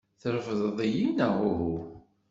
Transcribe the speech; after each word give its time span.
Trefdeḍ-iyi 0.21 1.09
neɣ 1.11 1.35
uhu? 1.49 1.73